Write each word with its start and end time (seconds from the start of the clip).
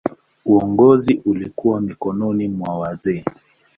Uongozi 0.45 1.21
ulikuwa 1.25 1.81
mikononi 1.81 2.47
mwa 2.47 2.79
wazee. 2.79 3.23